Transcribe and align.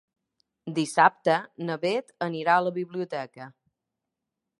Dissabte 0.77 1.35
na 1.67 1.75
Beth 1.83 2.09
anirà 2.29 2.55
a 2.61 2.65
la 2.69 2.73
biblioteca. 2.79 3.51